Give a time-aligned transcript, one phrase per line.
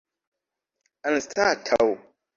[1.07, 1.89] anstataŭ